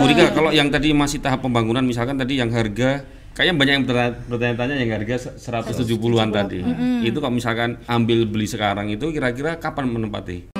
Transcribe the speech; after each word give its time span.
Bu 0.00 0.08
Rika, 0.08 0.32
kalau 0.32 0.48
yang 0.48 0.72
tadi 0.72 0.96
masih 0.96 1.20
tahap 1.20 1.44
pembangunan 1.44 1.84
misalkan 1.84 2.16
tadi 2.16 2.40
yang 2.40 2.48
harga 2.48 3.04
kayaknya 3.36 3.54
banyak 3.54 3.74
yang 3.76 3.84
bertanya- 3.84 4.16
bertanya-tanya 4.26 4.74
yang 4.80 4.90
harga 4.96 5.16
170-an 5.36 6.28
tadi. 6.32 6.64
Itu 7.04 7.20
kalau 7.20 7.36
misalkan 7.36 7.76
ambil 7.84 8.24
beli 8.24 8.48
sekarang 8.48 8.88
itu 8.88 9.12
kira-kira 9.12 9.60
kapan 9.60 9.86
menempati? 9.86 10.56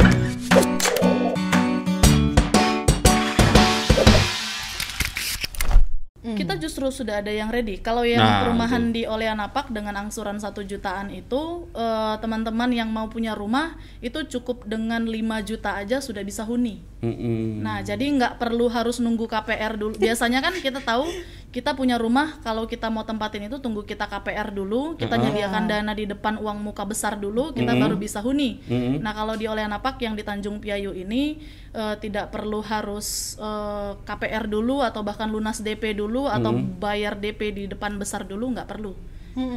Kita 6.21 6.53
justru 6.61 6.85
sudah 6.93 7.25
ada 7.25 7.33
yang 7.33 7.49
ready. 7.49 7.81
Kalau 7.81 8.04
yang 8.04 8.21
Nah, 8.21 8.45
perumahan 8.45 8.93
di 8.93 9.09
Oleanapak 9.09 9.72
dengan 9.72 9.97
angsuran 9.97 10.37
satu 10.37 10.61
jutaan 10.61 11.09
itu 11.09 11.65
eh, 11.72 12.15
teman-teman 12.21 12.69
yang 12.69 12.93
mau 12.93 13.09
punya 13.09 13.33
rumah 13.33 13.72
itu 14.04 14.21
cukup 14.29 14.69
dengan 14.69 15.09
5 15.09 15.41
juta 15.41 15.81
aja 15.81 15.97
sudah 15.97 16.20
bisa 16.20 16.45
huni. 16.45 16.84
Mm-mm. 17.01 17.64
Nah, 17.64 17.80
jadi 17.80 18.05
nggak 18.05 18.37
perlu 18.37 18.69
harus 18.69 19.00
nunggu 19.00 19.24
KPR 19.24 19.80
dulu. 19.80 19.96
Biasanya 19.96 20.45
kan 20.45 20.52
kita 20.60 20.84
tahu 20.84 21.09
kita 21.50 21.74
punya 21.74 21.98
rumah 21.98 22.38
kalau 22.45 22.68
kita 22.68 22.92
mau 22.92 23.02
tempatin 23.02 23.48
itu 23.48 23.58
tunggu 23.58 23.82
kita 23.82 24.06
KPR 24.06 24.52
dulu, 24.52 24.95
kita 25.00 25.16
nyediakan 25.16 25.64
dana 25.66 25.92
di 25.96 26.05
depan 26.06 26.36
uang 26.38 26.60
muka 26.60 26.84
besar 26.84 27.16
dulu, 27.16 27.56
kita 27.56 27.72
baru 27.74 27.96
bisa 27.96 28.20
huni. 28.20 28.60
Nah, 29.00 29.16
kalau 29.16 29.34
di 29.34 29.48
Oleanapak 29.48 29.96
yang 30.05 30.14
di 30.14 30.22
Tanjung 30.22 30.60
Piayu 30.60 30.92
ini 30.92 31.41
eh, 31.72 31.96
tidak 31.98 32.30
perlu 32.30 32.60
harus 32.60 33.34
eh, 33.41 33.92
KPR 34.05 34.44
dulu 34.46 34.84
atau 34.84 35.00
bahkan 35.00 35.27
lunas 35.32 35.64
DP 35.64 35.96
dulu 35.96 36.28
atau 36.28 36.52
bayar 36.78 37.16
DP 37.16 37.41
di 37.56 37.64
depan 37.66 37.96
besar 37.96 38.28
dulu 38.28 38.52
nggak 38.52 38.69
perlu. 38.69 38.92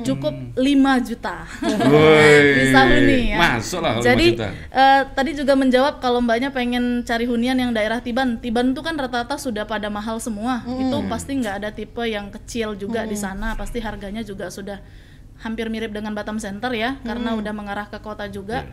Cukup 0.03 0.53
5 0.53 1.07
juta. 1.09 1.49
Woi, 1.65 2.37
bisa 2.61 2.79
huni 2.85 3.33
ya. 3.33 3.37
Masuk 3.41 3.81
lah 3.81 3.97
Jadi 3.99 4.37
5 4.37 4.37
juta. 4.37 4.47
eh, 4.53 5.01
tadi 5.17 5.31
juga 5.33 5.53
menjawab 5.57 5.97
kalau 5.97 6.21
mbaknya 6.21 6.53
pengen 6.53 7.01
cari 7.01 7.25
hunian 7.25 7.57
yang 7.57 7.73
daerah 7.73 7.97
Tiban. 7.97 8.37
Tiban 8.37 8.71
itu 8.71 8.81
kan 8.85 8.93
rata-rata 8.93 9.35
sudah 9.35 9.65
pada 9.65 9.89
mahal 9.89 10.21
semua. 10.21 10.61
Itu 10.65 11.03
pasti 11.09 11.35
nggak 11.41 11.55
ada 11.59 11.69
tipe 11.73 12.05
yang 12.05 12.29
kecil 12.29 12.77
juga 12.77 13.03
di 13.03 13.17
sana. 13.17 13.57
Pasti 13.57 13.81
harganya 13.81 14.21
juga 14.21 14.53
sudah 14.53 14.77
hampir 15.41 15.67
mirip 15.67 15.91
dengan 15.91 16.13
Batam 16.15 16.37
Center 16.39 16.71
ya, 16.71 17.01
karena 17.03 17.35
udah 17.35 17.51
mengarah 17.51 17.89
ke 17.89 17.97
kota 17.99 18.29
juga. 18.29 18.63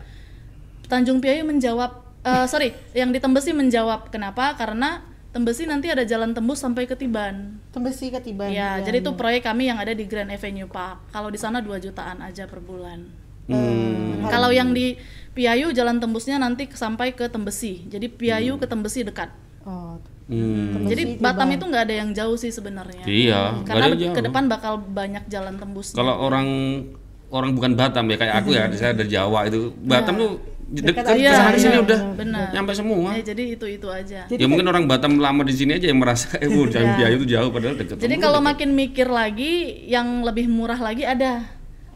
Tanjung 0.87 1.19
Piayu 1.19 1.43
menjawab, 1.47 2.03
eh, 2.23 2.45
sorry, 2.47 2.71
yang 2.91 3.09
di 3.11 3.19
Tembesi 3.19 3.51
menjawab 3.51 4.11
kenapa? 4.11 4.53
Karena 4.55 5.01
Tembesi 5.31 5.63
nanti 5.63 5.87
ada 5.87 6.03
jalan 6.03 6.35
tembus 6.35 6.59
sampai 6.59 6.83
ke 6.83 6.91
Tiban. 6.91 7.55
Tembesi 7.71 8.11
ketiban. 8.11 8.51
Ya, 8.51 8.83
jadi 8.83 8.99
itu 8.99 9.15
proyek 9.15 9.47
kami 9.47 9.71
yang 9.71 9.79
ada 9.79 9.95
di 9.95 10.03
Grand 10.03 10.27
Avenue 10.27 10.67
Park. 10.67 11.07
Kalau 11.07 11.31
di 11.31 11.39
sana 11.39 11.63
2 11.63 11.71
jutaan 11.79 12.19
aja 12.19 12.51
per 12.51 12.59
bulan. 12.59 13.07
Hmm. 13.47 14.27
Kalau 14.27 14.51
yang 14.51 14.75
di 14.75 14.99
Piayu 15.31 15.71
jalan 15.71 16.03
tembusnya 16.03 16.35
nanti 16.35 16.67
ke- 16.67 16.75
sampai 16.75 17.15
ke 17.15 17.31
Tembesi. 17.31 17.87
Jadi 17.87 18.11
Piayu 18.11 18.59
ke 18.59 18.67
Tembesi 18.67 19.07
dekat. 19.07 19.31
Oh. 19.63 19.95
Hmm. 20.27 20.83
Jadi 20.83 21.15
Tiban. 21.15 21.23
Batam 21.23 21.47
itu 21.47 21.63
nggak 21.63 21.83
ada 21.87 21.95
yang 21.95 22.09
jauh 22.11 22.35
sih 22.35 22.51
sebenarnya. 22.51 23.07
Iya, 23.07 23.63
Karena 23.63 23.87
ada 23.87 23.95
yang 23.95 24.11
ke 24.11 24.21
depan 24.21 24.51
bakal 24.51 24.83
banyak 24.83 25.31
jalan 25.31 25.55
tembus. 25.55 25.95
Kalau 25.95 26.11
orang 26.19 26.47
orang 27.31 27.55
bukan 27.55 27.79
Batam 27.79 28.03
ya 28.11 28.19
kayak 28.19 28.35
aku 28.43 28.51
ya, 28.51 28.67
saya 28.75 28.91
dari 28.91 29.07
Jawa 29.07 29.47
itu. 29.47 29.71
Batam 29.79 30.19
tuh 30.19 30.31
dekat 30.71 31.03
aja. 31.05 31.27
ke 31.27 31.35
sana 31.35 31.57
sini 31.57 31.73
Iya, 31.73 31.81
udah 31.81 31.99
benar. 32.15 32.47
nyampe 32.51 32.71
semua. 32.71 33.11
Ya, 33.11 33.23
jadi 33.27 33.43
itu 33.53 33.65
itu 33.67 33.87
aja. 33.87 34.23
Jadi 34.25 34.39
ya 34.39 34.47
mungkin 34.47 34.65
orang 34.65 34.87
Batam 34.87 35.19
lama 35.19 35.43
di 35.43 35.51
sini 35.51 35.75
aja 35.75 35.85
yang 35.85 35.99
merasa 35.99 36.31
eh 36.43 36.47
bu 36.47 36.65
Tanjung 36.65 36.95
Piayu 36.95 37.15
itu 37.17 37.27
jauh 37.29 37.49
padahal 37.49 37.75
dekat. 37.75 37.99
Jadi 37.99 38.15
kalau 38.17 38.39
makin 38.39 38.71
mikir 38.71 39.05
lagi, 39.05 39.51
yang 39.85 40.23
lebih 40.23 40.47
murah 40.47 40.79
lagi 40.79 41.03
ada 41.03 41.43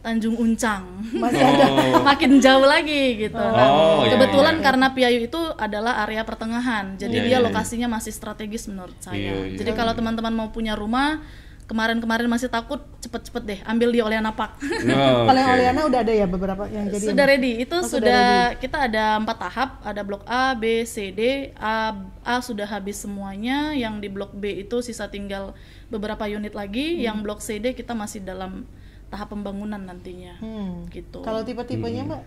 Tanjung 0.00 0.38
Uncang. 0.38 0.86
Masih 1.10 1.42
ada. 1.42 1.66
makin 2.04 2.38
jauh 2.38 2.62
lagi 2.62 3.26
gitu. 3.26 3.42
Oh, 3.42 4.06
iya, 4.06 4.14
Kebetulan 4.14 4.60
iya. 4.60 4.62
karena 4.62 4.86
Piayu 4.92 5.20
itu 5.24 5.40
adalah 5.56 6.06
area 6.06 6.22
pertengahan, 6.22 6.94
jadi 6.94 7.10
Iya, 7.10 7.24
dia 7.24 7.30
iya, 7.32 7.38
iya. 7.40 7.46
lokasinya 7.50 7.88
masih 7.90 8.14
strategis 8.14 8.70
menurut 8.70 8.94
saya. 9.02 9.18
Iya, 9.18 9.34
iya. 9.50 9.58
Jadi 9.58 9.74
kalau 9.74 9.98
teman-teman 9.98 10.30
mau 10.30 10.54
punya 10.54 10.78
rumah, 10.78 11.24
kemarin-kemarin 11.66 12.30
masih 12.30 12.46
takut, 12.46 12.78
cepet-cepet 13.02 13.42
deh 13.42 13.60
ambil 13.66 13.90
di 13.90 13.98
Oleanapak. 13.98 14.54
Oh, 14.86 15.26
Kalau 15.26 15.38
yang 15.38 15.50
oke. 15.50 15.58
Oleana 15.58 15.80
udah 15.84 16.00
ada 16.00 16.14
ya 16.14 16.26
beberapa 16.26 16.62
yang 16.70 16.86
jadi. 16.88 17.06
sudah 17.10 17.24
ready. 17.26 17.52
Itu 17.58 17.76
Oh, 17.76 17.82
sudah 17.82 17.98
sudah, 17.98 18.26
kita 18.62 18.86
ada 18.86 19.04
empat 19.18 19.36
tahap, 19.36 19.70
ada 19.82 20.00
blok 20.06 20.22
A, 20.24 20.54
B, 20.54 20.86
C, 20.86 21.10
D. 21.10 21.50
A, 21.58 21.90
A 22.22 22.38
sudah 22.38 22.64
habis 22.64 23.02
semuanya, 23.02 23.74
yang 23.74 23.98
di 23.98 24.06
blok 24.06 24.30
B 24.32 24.62
itu 24.62 24.78
sisa 24.80 25.10
tinggal 25.10 25.58
beberapa 25.86 26.22
unit 26.24 26.54
lagi, 26.54 27.02
yang 27.02 27.20
blok 27.20 27.42
C, 27.42 27.58
D 27.58 27.74
kita 27.74 27.92
masih 27.92 28.22
dalam 28.22 28.62
tahap 29.06 29.30
pembangunan 29.30 29.78
nantinya. 29.78 30.38
Hmm. 30.38 30.86
Gitu. 30.86 31.22
Kalau 31.22 31.42
tipe-tipenya 31.42 32.06
mbak? 32.06 32.22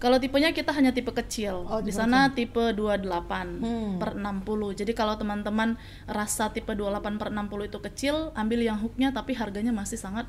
Kalau 0.00 0.16
tipenya 0.16 0.48
kita 0.50 0.72
hanya 0.72 0.90
tipe 0.90 1.12
kecil. 1.12 1.68
Oh, 1.68 1.78
di 1.78 1.92
tipe 1.92 2.00
sana 2.00 2.32
tipe 2.32 2.72
28 2.72 3.60
Hmm. 3.60 4.00
per 4.00 4.16
60. 4.16 4.72
Jadi 4.72 4.96
kalau 4.96 5.14
teman-teman 5.14 5.76
rasa 6.08 6.48
tipe 6.48 6.72
28 6.72 7.20
per 7.20 7.28
60 7.28 7.68
itu 7.68 7.78
kecil, 7.78 8.32
ambil 8.32 8.60
yang 8.60 8.80
hooknya 8.80 9.12
tapi 9.12 9.36
harganya 9.36 9.70
masih 9.70 10.00
sangat 10.00 10.24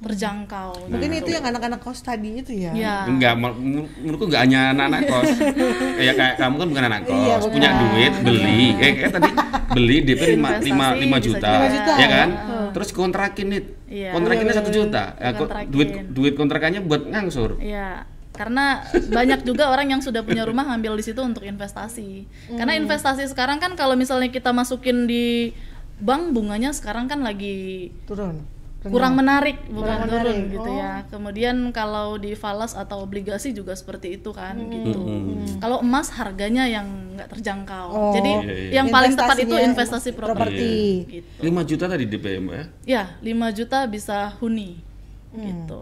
terjangkau. 0.00 0.88
Mungkin 0.88 1.12
itu 1.12 1.28
yang 1.28 1.44
anak-anak 1.44 1.82
kos 1.82 2.00
tadi 2.00 2.40
itu 2.40 2.56
ya. 2.56 2.72
Ya. 2.72 2.94
Enggak, 3.04 3.36
menurutku 3.36 4.32
enggak 4.32 4.48
hanya 4.48 4.72
anak-anak 4.72 5.00
kos. 5.04 5.28
Kayak 6.00 6.14
kayak 6.16 6.34
kamu 6.38 6.54
kan 6.56 6.66
bukan 6.72 6.84
anak 6.88 7.00
kos, 7.04 7.12
Iya, 7.20 7.34
bukan. 7.36 7.52
punya 7.52 7.70
duit, 7.76 8.12
beli. 8.24 8.64
Kayak, 8.80 8.94
kayak 8.96 9.12
tadi 9.12 9.30
beli 9.70 9.96
DP 10.00 10.22
5 10.24 10.32
Investasi 10.32 10.64
5 10.64 10.72
5 10.72 11.04
bisa 11.04 11.18
juta, 11.20 11.36
juga. 11.36 11.50
Lima 11.52 11.68
juta, 11.68 11.92
ya 11.92 12.08
kan? 12.08 12.28
ya. 12.30 12.70
Terus 12.70 12.88
kontrakin 12.94 13.46
nih. 13.50 13.62
Iya. 13.90 14.10
Kontrakinnya 14.14 14.54
Iya, 14.54 14.60
satu 14.62 14.70
juta. 14.70 15.02
Ya, 15.18 15.28
Kontrakin. 15.34 15.68
duit 15.68 15.88
duit 16.08 16.32
kontrakannya 16.32 16.80
buat 16.80 17.02
ngangsur. 17.04 17.50
Iya, 17.60 18.06
karena 18.40 18.80
banyak 19.12 19.44
juga 19.44 19.68
orang 19.68 19.92
yang 19.92 20.00
sudah 20.00 20.24
punya 20.24 20.48
rumah 20.48 20.64
ngambil 20.64 20.96
di 20.96 21.04
situ 21.04 21.20
untuk 21.20 21.44
investasi. 21.44 22.24
Karena 22.56 22.72
Hmm. 22.72 22.88
investasi 22.88 23.28
sekarang 23.28 23.60
kan 23.60 23.76
kalau 23.76 23.92
misalnya 23.92 24.32
kita 24.32 24.48
masukin 24.50 25.04
di 25.04 25.52
bank 26.00 26.32
bunganya 26.32 26.72
sekarang 26.72 27.04
kan 27.04 27.20
lagi 27.20 27.92
Turun. 28.08 28.40
Kurang 28.80 29.12
menarik 29.12 29.60
bukan 29.68 29.92
Kurang 29.92 30.08
turun 30.08 30.24
menarik, 30.40 30.52
gitu 30.56 30.70
oh. 30.72 30.80
ya. 30.80 31.04
Kemudian 31.12 31.56
kalau 31.68 32.16
di 32.16 32.32
falas 32.32 32.72
atau 32.72 33.04
obligasi 33.04 33.52
juga 33.52 33.76
seperti 33.76 34.16
itu 34.16 34.32
kan 34.32 34.56
Hmm. 34.56 34.72
gitu. 34.72 35.00
Kalau 35.60 35.84
emas 35.84 36.08
harganya 36.16 36.64
yang 36.64 36.88
nggak 37.12 37.28
terjangkau. 37.28 37.86
Oh. 37.92 38.12
Jadi 38.16 38.32
Iya, 38.32 38.40
iya. 38.40 38.70
yang 38.80 38.88
paling 38.88 39.12
tepat 39.12 39.36
itu 39.36 39.52
investasi 39.52 40.16
properti. 40.16 40.32
properti. 40.32 40.72
Gitu. 41.12 41.44
5 41.44 41.60
juta 41.60 41.84
tadi 41.86 42.08
DP 42.08 42.40
Mbak 42.40 42.56
ya. 42.56 42.64
Ya, 42.88 43.02
5 43.20 43.52
juta 43.52 43.84
bisa 43.84 44.32
huni. 44.40 44.80
Hmm. 45.28 45.44
Gitu. 45.44 45.80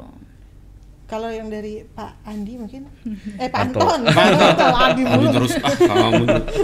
Kalau 1.09 1.33
yang 1.33 1.49
dari 1.49 1.89
Pak 1.89 2.21
Andi 2.29 2.61
mungkin? 2.61 2.85
Eh 3.43 3.49
Pak 3.49 3.73
Anton. 3.73 4.05
Anton. 4.13 4.45
Anton. 4.45 4.73
Andi 4.77 5.03
mulu. 5.09 5.29
terus 5.41 5.57
ah 5.65 6.13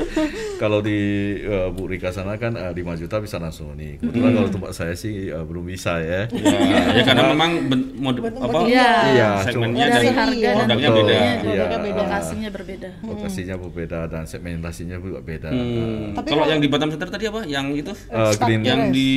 Kalau 0.62 0.84
di 0.84 1.00
eh, 1.40 1.68
Bu 1.72 1.88
Rika 1.88 2.12
sana 2.12 2.36
kan 2.36 2.52
eh, 2.52 2.72
5 2.76 3.00
juta 3.00 3.24
bisa 3.24 3.40
langsung 3.40 3.72
nih. 3.72 3.96
Kebetulan 4.04 4.36
kalau 4.36 4.50
tempat 4.52 4.70
saya 4.76 4.92
sih 4.92 5.32
eh, 5.32 5.44
belum 5.48 5.64
bisa 5.64 5.96
ya. 5.96 6.28
ya, 6.28 6.60
ya 6.92 7.02
karena 7.08 7.32
memang 7.32 7.50
Bentuk 7.64 8.44
apa 8.44 8.68
Iya. 8.68 8.90
Iya, 9.16 9.30
segmennya 9.48 9.86
Dari 9.88 10.08
dan 10.12 10.14
harga 10.14 10.48
dan 10.52 10.56
produknya 10.68 10.88
Betul, 10.92 11.04
beda. 11.08 11.14
iya. 11.16 11.34
Beda. 11.40 11.64
Lokasinya 12.04 12.48
berbeda. 12.52 12.88
Lokasinya 13.00 13.56
berbeda 13.56 13.98
dan 14.12 14.22
segmentasinya 14.28 14.96
juga 15.00 15.18
beda. 15.24 15.48
Hmm. 15.48 16.12
Tapi 16.20 16.28
Kalau 16.28 16.44
yang 16.44 16.60
di 16.60 16.68
Batam 16.68 16.88
Center 16.92 17.08
tadi 17.08 17.24
apa? 17.32 17.40
Yang 17.48 17.66
itu? 17.80 17.92
Eh, 18.12 18.32
Green 18.44 18.60
yang 18.60 18.92
di 18.92 19.08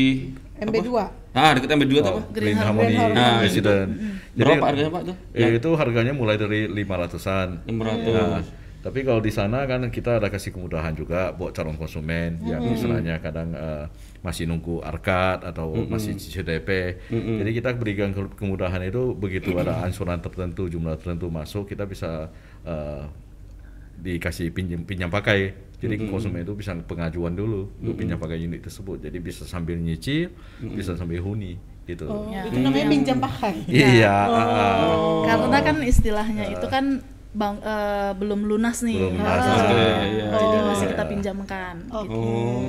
MB2. 0.63 0.89
Ah, 1.37 1.51
dekat 1.53 1.69
MB2 1.69 1.93
itu 1.93 2.01
apa? 2.01 2.11
oh, 2.17 2.23
Green 2.33 2.57
Harmony 2.57 2.97
Green 2.97 3.13
Harmony. 3.13 3.45
Resident. 3.45 3.87
Berapa 4.33 4.65
harganya, 4.65 4.89
Pak, 4.89 5.01
tuh? 5.05 5.15
eh, 5.33 5.49
itu 5.53 5.69
harganya 5.77 6.13
mulai 6.13 6.35
dari 6.35 6.59
500-an. 6.67 7.47
500. 7.63 8.09
Nah, 8.09 8.41
tapi 8.77 8.99
kalau 9.03 9.19
di 9.19 9.29
sana 9.29 9.67
kan 9.67 9.81
kita 9.89 10.17
ada 10.17 10.29
kasih 10.29 10.49
kemudahan 10.49 10.93
juga 10.93 11.33
buat 11.33 11.51
calon 11.51 11.75
konsumen 11.75 12.39
yang 12.41 12.61
misalnya 12.63 13.19
kadang 13.19 13.51
eh, 13.51 13.85
masih 14.21 14.47
nunggu 14.47 14.79
arkad 14.81 15.43
atau 15.43 15.73
masih 15.85 16.15
CDP. 16.15 16.69
Jadi 17.11 17.51
kita 17.53 17.69
berikan 17.73 18.09
ke- 18.11 18.33
kemudahan 18.33 18.81
itu 18.81 19.13
begitu 19.13 19.53
ada 19.55 19.83
ansuran 19.83 20.17
tertentu, 20.17 20.65
jumlah 20.67 20.97
tertentu 20.97 21.27
masuk, 21.29 21.67
kita 21.67 21.85
bisa 21.85 22.33
eh, 22.63 23.03
dikasih 23.97 24.53
pinjam 24.53 24.85
pinjam 24.85 25.09
pakai. 25.09 25.66
Jadi 25.77 26.09
konsumen 26.09 26.41
itu 26.41 26.57
bisa 26.57 26.73
pengajuan 26.73 27.37
dulu 27.37 27.69
untuk 27.77 27.95
pinjam 27.95 28.17
pakai 28.17 28.41
unit 28.41 28.65
tersebut. 28.65 28.97
Jadi 28.97 29.17
bisa 29.21 29.45
sambil 29.45 29.77
nyicil, 29.77 30.33
bisa 30.73 30.97
sambil 30.97 31.21
huni 31.21 31.53
gitu. 31.85 32.09
Oh, 32.09 32.27
Ya. 32.27 32.49
itu 32.49 32.57
namanya 32.57 32.87
pinjam 32.89 33.17
pakai. 33.21 33.61
Iya. 33.69 34.09
ah. 34.25 35.23
Karena 35.23 35.57
kan 35.61 35.75
istilahnya 35.79 36.49
itu 36.49 36.65
kan 36.65 36.99
bang 37.31 37.55
eh, 37.61 38.11
belum 38.17 38.43
lunas 38.43 38.81
nih. 38.81 38.97
Belum 38.97 39.21
lunas. 39.21 39.43
Ah, 39.45 39.69
iya, 40.01 40.25
Jadi 40.33 40.57
iya. 40.57 40.61
masih 40.65 40.85
kita 40.89 41.03
pinjamkan. 41.05 41.75
Oke. 41.93 42.09
Oh. 42.09 42.65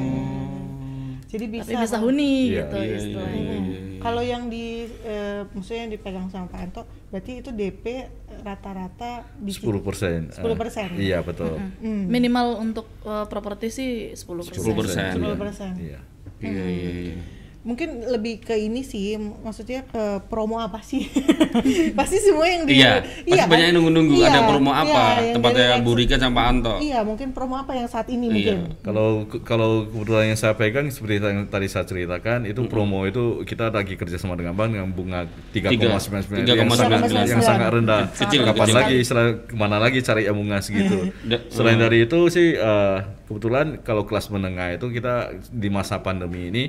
Jadi 1.28 1.44
bisa. 1.49 1.69
Tapi 1.72 1.84
bisa 1.84 1.96
huni 1.96 2.34
Iya, 2.52 2.61
gitu 2.62 2.76
iya, 2.76 2.84
iya, 2.84 2.96
istilahnya. 3.00 3.40
iya, 3.40 3.81
iya. 3.99 4.03
Kalau 4.06 4.23
yang 4.23 4.47
di 4.47 4.87
eh, 5.03 5.43
maksudnya 5.50 5.81
yang 5.85 5.93
dipegang 5.93 6.27
sama 6.31 6.47
Pak 6.47 6.61
Anto, 6.62 6.83
berarti 7.11 7.43
itu 7.43 7.50
DP 7.50 8.06
rata-rata 8.47 9.27
di 9.35 9.50
10 9.50 9.83
persen. 9.83 10.31
10%. 10.31 10.95
Iya 10.95 11.27
betul. 11.27 11.59
Hmm. 11.59 12.06
Minimal 12.06 12.62
untuk 12.62 12.87
eh, 13.03 13.27
properti 13.27 13.75
sih 13.75 13.91
10%. 14.15 14.55
10%. 14.55 15.19
10%. 15.19 15.75
Iya. 15.83 16.00
Iya, 16.39 16.65
iya, 16.71 16.91
iya. 17.11 17.38
Mungkin 17.58 18.06
lebih 18.06 18.40
ke 18.40 18.55
ini 18.55 18.81
sih, 18.81 19.14
maksudnya 19.19 19.82
ke 19.84 20.02
promo 20.25 20.56
apa 20.56 20.78
sih? 20.81 21.05
pasti 21.99 22.16
semua 22.19 22.46
yang 22.46 22.62
di 22.64 22.78
Iya, 22.78 23.02
pasti 23.02 23.34
kan? 23.34 23.46
banyak 23.46 23.66
yang 23.66 23.76
nunggu-nunggu 23.76 24.14
Iya, 24.14 24.26
ada 24.26 24.40
promo 24.46 24.70
iya, 24.70 24.81
apa 24.81 25.00
yang 25.20 25.34
tempatnya 25.34 25.66
Bu 25.78 25.93
Rika 25.93 26.16
sama 26.16 26.40
Anto. 26.46 26.75
Iya, 26.78 27.02
mungkin 27.02 27.28
promo 27.31 27.55
apa 27.55 27.75
yang 27.75 27.84
saat 27.84 28.06
ini 28.08 28.26
Iya. 28.26 28.32
mungkin. 28.32 28.58
Kalau 28.81 29.08
kalau 29.43 29.70
kebetulan 29.84 30.32
yang 30.32 30.38
saya 30.38 30.55
pegang 30.55 30.87
seperti 30.88 31.19
yang 31.19 31.44
tadi 31.46 31.66
saya 31.66 31.84
ceritakan 31.84 32.46
itu 32.46 32.60
promo 32.66 33.05
itu 33.05 33.43
kita 33.43 33.69
lagi 33.69 33.94
kerjasama 33.94 34.32
dengan 34.32 34.54
bank 34.54 34.70
dengan 34.72 34.88
bunga 34.88 35.20
3,99 35.52 36.46
yang 36.46 36.70
sangat 36.70 37.00
3,99. 37.04 37.26
yang 37.28 37.43
sangat 37.43 37.69
rendah. 37.70 38.02
Kecil, 38.08 38.40
Kapan 38.44 38.64
kecil. 38.64 38.76
lagi 38.76 38.96
setelah 39.02 39.26
ke 39.40 39.54
mana 39.54 39.76
lagi 39.76 39.99
cari 40.00 40.25
yang 40.25 40.37
bunga 40.37 40.58
segitu. 40.58 41.11
Da- 41.28 41.43
Selain 41.50 41.76
dari 41.76 42.06
itu 42.06 42.19
sih 42.28 42.54
eh, 42.54 42.96
kebetulan 43.26 43.82
kalau 43.82 44.02
kelas 44.02 44.31
menengah 44.31 44.72
itu 44.72 44.88
kita 44.88 45.14
di 45.50 45.69
masa 45.69 46.00
pandemi 46.00 46.49
ini 46.49 46.64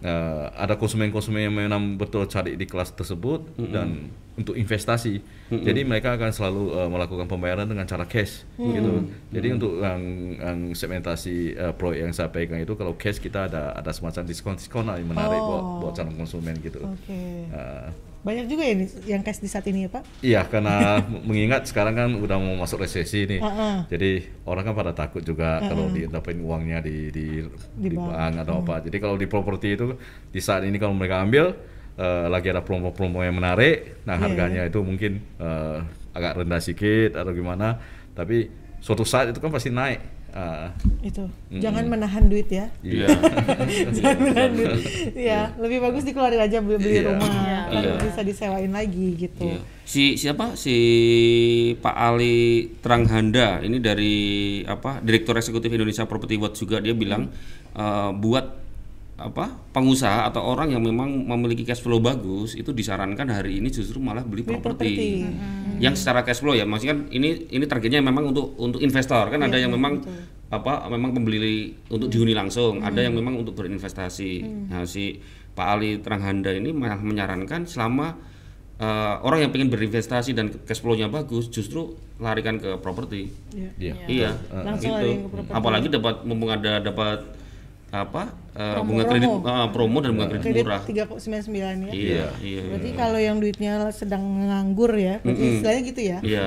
eh, 0.00 0.44
ada 0.54 0.78
konsumen-konsumen 0.78 1.42
yang 1.42 1.54
memang 1.54 1.98
betul 1.98 2.26
cari 2.26 2.54
di 2.54 2.64
kelas 2.64 2.94
tersebut 2.94 3.44
dan 3.70 4.10
untuk 4.38 4.54
investasi. 4.54 5.18
Jadi 5.50 5.82
mereka 5.82 6.14
akan 6.14 6.30
selalu 6.30 6.62
eh, 6.78 6.88
melakukan 6.88 7.26
pembayaran 7.26 7.66
dengan 7.66 7.82
cara 7.88 8.06
cash 8.06 8.46
gitu. 8.54 9.10
Jadi 9.34 9.48
untuk 9.50 9.82
yang, 9.82 10.02
yang 10.38 10.58
segmentasi 10.72 11.58
eh, 11.58 11.72
proyek 11.74 12.06
yang 12.06 12.14
saya 12.14 12.30
pegang 12.30 12.62
itu 12.62 12.78
kalau 12.78 12.94
cash 12.94 13.18
kita 13.18 13.50
ada 13.50 13.74
ada 13.74 13.90
semacam 13.90 14.22
diskon-diskon 14.22 14.86
yang 14.94 15.08
menarik 15.08 15.40
buat 15.42 15.56
Oh. 15.58 15.80
buat 15.82 15.92
calon 15.98 16.14
konsumen 16.14 16.54
gitu. 16.62 16.78
Oke. 16.78 17.50
Eh, 17.50 17.86
Banyak 18.18 18.50
juga 18.50 18.66
ya 18.66 18.74
nih 18.74 18.88
yang 19.06 19.22
cash 19.22 19.38
di 19.38 19.46
saat 19.46 19.62
ini 19.70 19.86
ya, 19.86 19.90
Pak? 19.94 20.02
Iya, 20.20 20.40
karena 20.50 20.98
mengingat 21.28 21.70
sekarang 21.70 21.94
kan 21.94 22.10
udah 22.18 22.36
mau 22.36 22.58
masuk 22.58 22.82
resesi 22.82 23.30
nih. 23.30 23.40
Heeh. 23.40 23.76
Jadi 23.88 24.10
orang 24.42 24.64
kan 24.66 24.74
pada 24.74 24.92
takut 24.92 25.22
juga 25.22 25.62
kalau 25.62 25.86
didapetin 25.94 26.42
uangnya 26.42 26.82
di 26.82 27.14
di, 27.14 27.26
Di 27.78 27.88
di 27.88 27.96
bank. 27.96 28.10
bank 28.10 28.34
atau 28.42 28.54
apa. 28.60 28.74
Jadi 28.82 28.96
kalau 28.98 29.14
di 29.14 29.26
properti 29.30 29.78
itu 29.78 29.94
di 30.34 30.40
saat 30.42 30.66
ini 30.66 30.76
kalau 30.82 30.98
mereka 30.98 31.22
ambil 31.22 31.54
eh, 31.94 32.26
lagi 32.26 32.50
ada 32.50 32.60
promo-promo 32.62 33.22
yang 33.22 33.38
menarik, 33.38 34.02
nah 34.02 34.18
Iya, 34.18 34.22
harganya 34.26 34.62
itu 34.66 34.78
mungkin 34.82 35.22
eh, 35.38 35.78
agak 36.10 36.42
rendah 36.42 36.58
sedikit 36.58 37.22
atau 37.22 37.30
gimana. 37.30 37.78
Tapi 38.18 38.50
suatu 38.82 39.06
saat 39.06 39.30
itu 39.30 39.38
kan 39.38 39.54
pasti 39.54 39.70
naik. 39.70 40.17
Ah, 40.38 40.70
Itu. 41.02 41.26
Jangan 41.50 41.90
menahan 41.90 42.30
duit 42.30 42.46
ya. 42.46 42.70
Iya. 42.78 43.10
Jangan 43.98 44.18
menahan 44.22 44.52
duit. 44.54 44.78
Iya, 45.18 45.50
lebih 45.58 45.82
bagus 45.82 46.06
dikeluarin 46.06 46.38
aja 46.38 46.62
beli, 46.62 46.78
beli 46.78 46.94
Iya. 46.94 47.10
rumah. 47.10 47.26
Iya. 47.26 47.60
Kan 47.66 47.82
Iya. 47.82 47.94
bisa 48.06 48.20
disewain 48.22 48.70
lagi 48.70 49.18
gitu. 49.18 49.50
Iya. 49.50 49.60
Si 49.82 50.14
siapa? 50.14 50.54
Si 50.54 50.76
Pak 51.74 51.96
Ali 51.96 52.70
Tranghanda 52.78 53.58
ini 53.58 53.82
dari 53.82 54.14
apa? 54.62 55.02
Direktur 55.02 55.34
Eksekutif 55.34 55.68
Indonesia 55.68 56.06
Property 56.06 56.38
Watch 56.38 56.62
juga 56.62 56.78
dia 56.78 56.94
bilang 56.94 57.34
eh, 57.74 58.10
buat 58.14 58.67
apa 59.18 59.50
pengusaha 59.74 60.24
atau 60.24 60.46
orang 60.46 60.70
yang 60.70 60.78
memang 60.78 61.10
memiliki 61.26 61.66
cash 61.66 61.82
flow 61.82 61.98
bagus 61.98 62.54
itu 62.54 62.70
disarankan 62.70 63.26
hari 63.26 63.58
ini 63.58 63.66
justru 63.66 63.98
malah 63.98 64.22
beli 64.22 64.46
Beli 64.46 64.54
properti 64.56 64.94
properti. 65.18 65.82
yang 65.82 65.92
secara 65.92 66.22
cash 66.22 66.38
flow 66.38 66.54
ya 66.54 66.62
maksudnya 66.62 66.94
kan 66.94 67.00
ini 67.10 67.50
ini 67.50 67.66
targetnya 67.66 67.98
memang 67.98 68.30
untuk 68.30 68.54
untuk 68.56 68.78
investor 68.78 69.26
kan 69.26 69.42
ada 69.42 69.52
Iya, 69.52 69.66
yang 69.66 69.74
memang 69.74 69.98
betul. 69.98 70.22
apa 70.48 70.86
memang 70.86 71.10
pembeli 71.12 71.74
untuk 71.88 72.06
dihuni 72.06 72.30
langsung 72.32 72.78
ada 72.80 73.00
yang 73.00 73.10
memang 73.12 73.34
untuk 73.36 73.52
berinvestasi 73.52 74.32
nah 74.70 74.86
si 74.86 75.18
Pak 75.50 75.66
Ali 75.68 75.98
Tranghanda 75.98 76.54
ini 76.54 76.70
malah 76.70 76.96
menyarankan 76.96 77.66
selama 77.66 78.14
eh, 78.76 79.14
orang 79.18 79.42
yang 79.42 79.50
ingin 79.52 79.66
berinvestasi 79.68 80.30
dan 80.30 80.54
cash 80.62 80.78
flow-nya 80.78 81.10
bagus 81.10 81.50
justru 81.50 81.90
larikan 82.16 82.54
ke 82.56 82.78
properti 82.78 83.34
Iya. 83.50 83.70
Iya. 83.76 83.94
iya 84.06 84.30
Langsung 84.54 84.94
gitu. 84.94 85.26
apalagi 85.50 85.90
dapat 85.90 86.22
mumpung 86.22 86.48
ada 86.48 86.78
dapat 86.78 87.34
apa 87.88 88.28
eh, 88.52 88.74
Promo. 88.74 88.84
bunga 88.84 89.04
kredit 89.06 89.28
Promo. 89.30 89.48
eh, 89.48 89.68
promo 89.70 89.98
dan 89.98 90.10
bunga 90.12 90.28
kredit 90.28 90.44
Kredit 90.44 90.62
murah 90.62 90.80
3,99 90.84 91.48
ya. 91.48 91.92
iya 91.92 92.26
iya 92.38 92.62
Berarti 92.68 92.90
kalau 92.92 93.16
yang 93.18 93.36
duitnya 93.38 93.72
sedang 93.90 94.20
nganggur 94.44 94.92
ya, 94.92 95.14
berarti 95.18 95.44
istilahnya 95.56 95.82
gitu 95.86 96.00
ya. 96.02 96.18
iya 96.20 96.44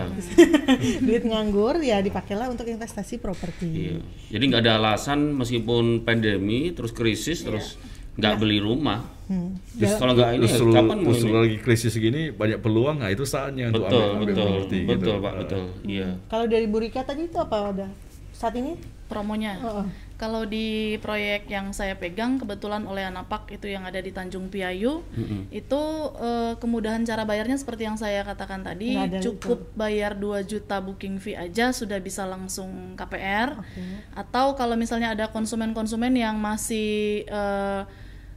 Duit 1.02 1.24
nganggur 1.24 1.82
ya 1.82 1.98
dipakailah 2.00 2.46
untuk 2.48 2.66
investasi 2.66 3.18
properti. 3.18 3.68
Iya. 3.68 3.98
Jadi 4.30 4.44
nggak 4.48 4.62
ada 4.62 4.74
alasan 4.78 5.34
meskipun 5.34 6.02
pandemi 6.02 6.72
terus 6.72 6.92
krisis 6.92 7.42
terus 7.42 7.74
nggak 8.12 8.38
beli 8.38 8.60
rumah. 8.60 9.02
Hmm. 9.26 9.56
Terus 9.74 9.96
kalau 9.96 10.14
nggak 10.14 10.30
ini 10.36 10.46
Justru, 10.46 10.70
kapan 10.70 10.98
mau 11.00 11.10
justru 11.10 11.26
ini? 11.28 11.42
lagi 11.42 11.58
krisis 11.58 11.94
gini 11.96 12.22
banyak 12.30 12.60
peluang, 12.60 13.00
nah 13.00 13.08
itu 13.08 13.24
saatnya 13.24 13.72
untuk 13.72 13.88
Betul, 13.88 13.98
ambil, 13.98 14.14
ambil 14.14 14.28
betul, 14.28 14.46
properti 14.46 14.76
gitu. 14.78 14.90
betul 14.92 15.16
Pak, 15.18 15.34
betul. 15.40 15.64
Iya. 15.88 16.08
Kalau 16.28 16.46
dari 16.46 16.66
Bu 16.68 16.78
Rika 16.78 17.02
tadi 17.02 17.22
itu 17.26 17.38
apa 17.40 17.58
ada? 17.66 17.88
Saat 18.32 18.54
ini? 18.56 18.76
promonya. 19.08 19.60
Heeh. 19.60 19.86
Kalau 20.22 20.46
di 20.46 21.02
proyek 21.02 21.50
yang 21.50 21.74
saya 21.74 21.98
pegang 21.98 22.38
kebetulan 22.38 22.86
oleh 22.86 23.10
Anapak 23.10 23.50
itu 23.50 23.66
yang 23.66 23.90
ada 23.90 23.98
di 23.98 24.14
Tanjung 24.14 24.54
Piayu, 24.54 25.02
itu 25.50 25.82
eh, 26.22 26.54
kemudahan 26.62 27.02
cara 27.02 27.26
bayarnya 27.26 27.58
seperti 27.58 27.90
yang 27.90 27.98
saya 27.98 28.22
katakan 28.22 28.62
tadi, 28.62 28.94
cukup 29.18 29.74
bayar 29.74 30.14
2 30.14 30.46
juta 30.46 30.78
booking 30.78 31.18
fee 31.18 31.34
aja 31.34 31.74
sudah 31.74 31.98
bisa 31.98 32.30
langsung 32.30 32.94
KPR. 32.94 33.58
Oke. 33.58 33.82
Atau 34.14 34.54
kalau 34.54 34.78
misalnya 34.78 35.18
ada 35.18 35.26
konsumen-konsumen 35.34 36.14
yang 36.14 36.38
masih 36.38 37.26
eh, 37.26 37.82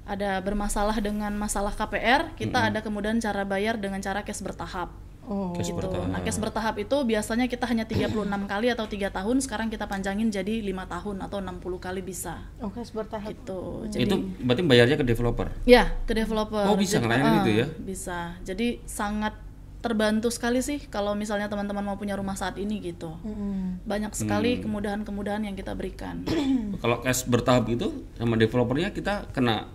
ada 0.08 0.40
bermasalah 0.40 0.96
dengan 1.04 1.32
masalah 1.36 1.76
KPR, 1.76 2.32
kita 2.32 2.72
ada 2.72 2.81
kemudahan 2.81 3.20
cara 3.20 3.44
bayar 3.44 3.76
dengan 3.76 4.00
cara 4.00 4.25
cash 4.25 4.40
bertahap. 4.40 5.03
Oh. 5.24 5.56
Cash 5.56 5.72
gitu. 5.72 5.78
bertahap. 5.80 6.08
Nah, 6.10 6.20
cash 6.20 6.40
bertahap 6.40 6.74
itu 6.80 6.96
biasanya 7.04 7.46
kita 7.48 7.64
hanya 7.64 7.84
36 7.88 8.12
kali 8.52 8.66
atau 8.68 8.84
tiga 8.84 9.08
tahun, 9.08 9.40
sekarang 9.40 9.68
kita 9.72 9.88
panjangin 9.88 10.28
jadi 10.28 10.60
lima 10.60 10.84
tahun 10.84 11.24
atau 11.24 11.40
60 11.40 11.60
kali 11.80 12.00
bisa. 12.04 12.44
Oke, 12.60 12.84
bertahap. 12.92 13.32
Gitu. 13.32 13.60
Jadi 13.88 14.04
Itu 14.04 14.16
berarti 14.44 14.62
bayarnya 14.62 14.96
ke 15.00 15.04
developer. 15.06 15.48
ya 15.64 15.92
ke 16.04 16.12
developer. 16.12 16.64
Oh, 16.68 16.76
bisa 16.76 17.00
Jadi, 17.00 17.08
ngelayanin 17.08 17.32
ah, 17.32 17.40
itu 17.40 17.50
ya? 17.52 17.66
Bisa. 17.80 18.18
Jadi 18.44 18.84
sangat 18.84 19.34
terbantu 19.84 20.32
sekali 20.32 20.64
sih 20.64 20.80
kalau 20.88 21.12
misalnya 21.12 21.44
teman-teman 21.52 21.84
mau 21.84 22.00
punya 22.00 22.16
rumah 22.16 22.32
saat 22.32 22.56
ini 22.56 22.80
gitu. 22.80 23.12
Mm-mm. 23.20 23.84
Banyak 23.84 24.16
sekali 24.16 24.64
kemudahan-kemudahan 24.64 25.44
yang 25.44 25.52
kita 25.52 25.76
berikan. 25.76 26.24
Kalau 26.80 27.04
cash 27.04 27.28
bertahap 27.28 27.68
itu 27.68 27.92
sama 28.16 28.40
developernya 28.40 28.96
kita 28.96 29.28
kena 29.36 29.68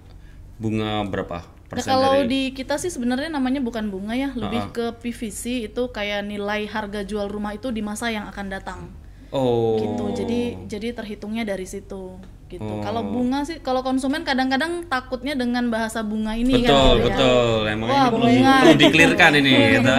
bunga 0.58 1.06
berapa 1.06 1.59
Nah, 1.70 1.86
kalau 1.86 2.14
dari 2.18 2.26
di 2.26 2.42
kita 2.58 2.82
sih 2.82 2.90
sebenarnya 2.90 3.30
namanya 3.30 3.62
bukan 3.62 3.94
bunga 3.94 4.18
ya, 4.18 4.34
lebih 4.34 4.74
ke 4.74 4.86
PVC 5.06 5.70
itu 5.70 5.94
kayak 5.94 6.26
nilai 6.26 6.66
harga 6.66 7.06
jual 7.06 7.30
rumah 7.30 7.54
itu 7.54 7.70
di 7.70 7.86
masa 7.86 8.10
yang 8.10 8.26
akan 8.26 8.48
datang. 8.50 8.82
Oh. 9.30 9.78
gitu 9.78 10.26
jadi 10.26 10.58
jadi 10.66 10.98
terhitungnya 10.98 11.46
dari 11.46 11.70
situ 11.70 12.18
gitu 12.50 12.66
Oh. 12.66 12.82
kalau 12.82 13.06
bunga 13.06 13.42
sih 13.42 13.58
kalau 13.60 13.80
konsumen 13.80 14.22
kadang-kadang 14.22 14.84
takutnya 14.84 15.34
dengan 15.34 15.70
bahasa 15.70 16.02
bunga 16.02 16.34
ini 16.34 16.50
betul, 16.56 16.66
kan 16.66 16.74
gitu 16.74 16.98
ya. 16.98 17.06
betul. 17.06 17.58
Emang 17.68 17.88
Wah, 17.88 17.98
ini 18.00 18.10
perlu, 18.10 18.26
bunga. 18.28 18.54
perlu 18.60 18.74
diklirkan 18.76 19.32
ini 19.36 19.52
kita. 19.72 19.96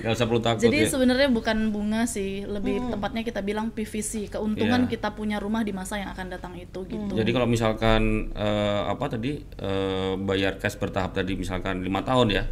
Nggak 0.00 0.12
usah 0.12 0.26
perlu 0.26 0.40
takut 0.40 0.62
jadi 0.62 0.78
ya. 0.78 0.88
sebenarnya 0.88 1.28
bukan 1.28 1.56
bunga 1.68 2.02
sih 2.04 2.30
lebih 2.42 2.88
tepatnya 2.88 3.22
kita 3.22 3.40
bilang 3.40 3.68
PVC 3.68 4.10
keuntungan 4.28 4.80
Iya. 4.82 4.90
kita 4.90 5.08
punya 5.10 5.36
rumah 5.36 5.60
di 5.60 5.70
masa 5.70 5.96
yang 5.96 6.10
akan 6.10 6.26
datang 6.30 6.52
itu 6.54 6.80
gitu 6.84 7.12
Jadi 7.12 7.30
kalau 7.30 7.44
misalkan 7.44 8.02
eh, 8.32 8.82
apa 8.86 9.04
tadi 9.06 9.32
eh, 9.38 10.12
bayar 10.18 10.56
cash 10.56 10.74
bertahap 10.74 11.12
tadi 11.12 11.34
misalkan 11.34 11.80
lima 11.80 12.00
tahun 12.00 12.28
ya, 12.30 12.42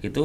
itu 0.00 0.24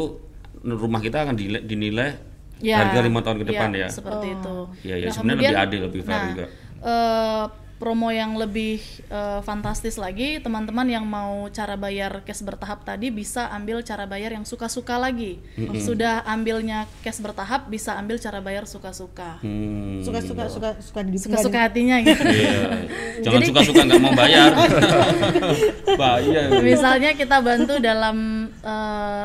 rumah 0.63 0.97
kita 0.97 1.23
akan 1.23 1.35
dile- 1.35 1.61
dinilai 1.63 2.33
Ya, 2.57 2.79
harga 2.79 3.03
lima 3.03 3.19
tahun 3.19 3.43
ke 3.43 3.45
depan 3.47 3.69
ya. 3.73 3.91
seperti 3.91 4.31
itu 4.31 4.55
Iya, 4.81 4.95
iya, 4.95 5.05
Nah, 5.05 5.13
sebenarnya 5.13 5.35
kemudian- 5.37 5.51
lebih 5.51 5.67
adil, 5.67 5.79
lebih 5.85 6.01
fair 6.01 6.15
nah, 6.15 6.25
juga. 6.25 6.45
eh, 6.81 7.43
promo 7.75 8.07
yang 8.07 8.33
lebih 8.33 8.79
eh, 9.05 9.39
fantastis 9.41 9.95
lagi 9.95 10.39
teman-teman 10.39 10.87
yang 10.87 11.03
mau 11.03 11.45
cara 11.49 11.75
bayar 11.75 12.23
cash 12.23 12.39
bertahap 12.39 12.81
tadi 12.81 13.11
bisa 13.11 13.51
ambil 13.51 13.83
cara 13.83 14.07
bayar 14.07 14.31
yang 14.31 14.43
suka-suka 14.43 14.95
lagi 14.95 15.43
sudah 15.77 16.23
ambilnya 16.23 16.87
cash 17.01 17.19
bertahap 17.19 17.67
bisa 17.67 17.93
ambil 17.95 18.15
cara 18.15 18.39
bayar 18.39 18.63
suka-suka 18.63 19.37
Hmm. 19.41 19.99
Suka-suka 19.99 20.47
suka 20.47 20.69
suka 20.79 20.99
di 21.01 21.17
suka-suka 21.17 21.67
hatinya 21.67 21.99
gitu 22.05 22.23
Iya. 22.23 22.87
Jangan 23.21 23.41
suka-suka 23.43 23.81
nggak 23.83 24.01
mau 24.01 24.13
bayar. 24.13 24.51
Bayar. 25.99 26.47
misalnya 26.61 27.11
kita 27.13 27.39
bantu 27.39 27.79
dalam 27.79 28.17
eh, 28.59 29.23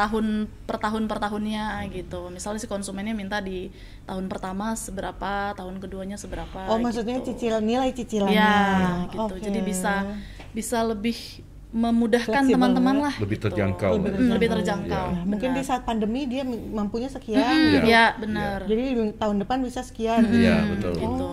tahun 0.00 0.26
per 0.64 0.76
tahun 0.76 1.04
per 1.04 1.18
tahunnya 1.18 1.64
gitu 1.92 2.28
misalnya 2.28 2.56
si 2.56 2.66
konsumennya 2.66 3.12
minta 3.12 3.36
di 3.38 3.68
tahun 4.04 4.26
pertama 4.26 4.72
seberapa 4.74 5.52
tahun 5.52 5.76
keduanya 5.76 6.16
seberapa 6.16 6.66
Oh, 6.66 6.80
maksudnya 6.80 7.20
gitu. 7.20 7.36
cicilan 7.36 7.60
nilai 7.60 7.92
cicilannya. 7.92 8.34
ya 8.34 8.56
gitu 9.08 9.34
Oke. 9.36 9.44
jadi 9.44 9.60
bisa 9.60 9.94
bisa 10.50 10.80
lebih 10.82 11.14
memudahkan 11.70 12.42
teman-teman 12.44 12.98
ya. 12.98 13.04
lah 13.06 13.14
Lebih 13.22 13.38
gitu. 13.38 13.46
terjangkau. 13.46 13.92
Lebih 13.94 14.10
Hmm, 14.10 14.30
lebih 14.34 14.48
terjangkau 14.50 15.06
Nah, 15.12 15.22
mungkin 15.22 15.54
di 15.54 15.62
saat 15.62 15.86
pandemi 15.86 16.26
dia 16.26 16.42
mampunya 16.42 17.06
sekian. 17.06 17.38
Hmm, 17.38 17.70
Iya. 17.70 17.80
ya 17.86 18.04
benar 18.18 18.58
Jadi 18.66 18.84
tahun 19.14 19.36
depan 19.38 19.62
bisa 19.62 19.86
sekian. 19.86 20.26
Iya, 20.26 20.66
betul. 20.66 20.92
gitu. 20.98 21.28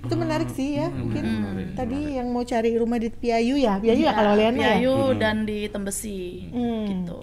Oh. 0.00 0.06
Itu 0.06 0.14
menarik 0.14 0.48
sih 0.48 0.74
ya. 0.74 0.88
Mungkin 0.88 1.24
tadi 1.72 2.16
yang 2.16 2.26
mau 2.26 2.40
cari 2.40 2.72
rumah 2.72 2.96
di 2.96 3.08
Piayu 3.08 3.54
ya, 3.54 3.76
Piayu 3.76 4.02
ya 4.02 4.12
kalau 4.12 4.32
Leana 4.32 4.56
ya. 4.56 4.64
Piayu 4.74 4.96
dan 5.14 5.44
di 5.44 5.64
Tembesi 5.66 6.48
Hmm. 6.48 6.88
gitu. 6.88 7.20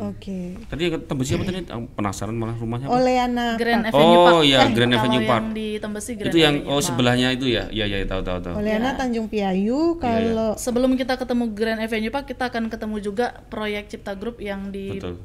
Oke. 0.00 0.58
Tadi 0.64 0.80
yang 0.82 1.02
tembesi 1.02 1.32
apa 1.32 1.44
tadi? 1.44 1.60
Penasaran 1.68 2.32
malah 2.32 2.56
rumahnya. 2.56 2.86
apa? 2.86 2.96
Oleana 2.96 3.46
Grand 3.54 3.84
Park. 3.84 3.94
Avenue 3.94 4.10
Oh, 4.12 4.24
Park. 4.24 4.42
iya, 4.42 4.58
Eh, 4.58 4.68
Grand 4.70 4.90
kalau 4.90 4.98
Avenue 4.98 5.20
yang 5.20 5.30
Park. 5.30 5.44
di 5.52 5.68
Tembesi 5.76 6.12
Grand 6.14 6.26
itu 6.26 6.38
yang 6.40 6.54
Avenue 6.56 6.66
oh 6.66 6.74
Park. 6.74 6.84
sebelahnya 6.84 7.28
itu 7.30 7.46
ya? 7.46 7.64
Iya 7.68 7.84
iya 7.86 7.98
tahu 8.04 8.22
tahu 8.22 8.38
tahu. 8.40 8.54
Oleana 8.56 8.90
Tanjung 8.92 9.26
Piayu 9.26 9.80
kalau 9.96 10.50
Sebelum 10.56 10.90
kita 10.94 11.14
ketemu 11.14 11.44
Grand 11.52 11.78
Avenue 11.78 12.10
Park, 12.10 12.26
kita 12.26 12.48
akan 12.48 12.66
ketemu 12.66 12.96
juga 12.98 13.26
proyek 13.46 13.86
Cipta 13.88 14.12
Group 14.12 14.38
yang 14.38 14.68
di 14.68 14.96
Betul. 14.96 15.20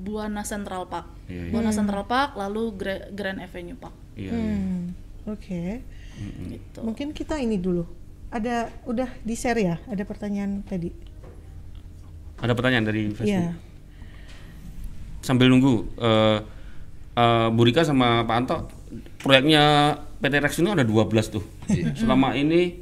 Buana 0.00 0.40
Central 0.42 0.86
Park. 0.86 1.10
Iya, 1.26 1.42
iya. 1.42 1.50
Buana 1.50 1.70
Central 1.70 2.04
Park, 2.04 2.34
lalu 2.34 2.62
Gra- 2.74 3.06
Grand 3.08 3.38
Avenue 3.38 3.76
Park. 3.76 3.92
Iya. 4.14 4.30
iya. 4.30 4.32
Hmm, 4.32 4.80
oke. 5.26 5.64
Gitu. 6.20 6.78
Mungkin 6.84 7.16
kita 7.16 7.40
ini 7.40 7.56
dulu. 7.56 7.84
Ada 8.30 8.70
udah 8.86 9.08
di 9.24 9.34
share 9.34 9.58
ya? 9.58 9.76
Ada 9.90 10.06
pertanyaan 10.06 10.62
tadi. 10.62 10.92
Ada 12.40 12.52
pertanyaan 12.54 12.84
dari 12.86 13.10
Facebook. 13.10 13.26
Iya. 13.26 13.52
Sambil 15.20 15.50
nunggu 15.52 15.74
eh 16.00 16.38
eh, 17.18 17.48
Bu 17.50 17.60
Rika 17.66 17.82
sama 17.82 18.24
Pak 18.24 18.36
Anto 18.36 18.56
proyeknya 19.20 19.94
PT 20.20 20.34
Rex 20.40 20.52
ini 20.62 20.70
ada 20.72 20.84
12 20.86 21.34
tuh. 21.34 21.44
Selama 22.00 22.36
ini 22.38 22.78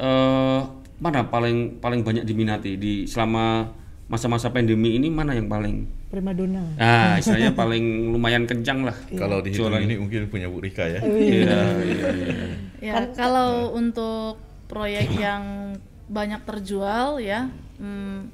eh 0.00 0.60
mana 1.00 1.24
paling 1.32 1.80
paling 1.80 2.04
banyak 2.04 2.28
diminati 2.28 2.76
di 2.76 3.08
selama 3.08 3.72
masa-masa 4.10 4.50
pandemi 4.50 4.98
ini 4.98 5.06
mana 5.06 5.32
yang 5.32 5.46
paling 5.46 5.86
Primadona. 6.10 6.66
ah 6.76 7.14
istilahnya 7.22 7.54
paling 7.54 8.10
lumayan 8.10 8.42
kencang 8.42 8.82
lah. 8.82 8.96
Kalau 9.14 9.38
dihitung 9.38 9.70
Jualan. 9.70 9.86
ini 9.86 9.94
mungkin 9.96 10.26
punya 10.26 10.50
Bu 10.50 10.58
Rika 10.58 10.82
ya. 10.82 10.98
Iya, 11.00 11.58
iya, 11.80 12.08
iya. 12.10 12.36
Ya, 12.80 13.12
kalau 13.12 13.70
untuk 13.70 14.40
proyek 14.66 15.14
yang 15.22 15.76
banyak 16.10 16.42
terjual 16.42 17.20
ya, 17.20 17.46
hmm, 17.78 18.32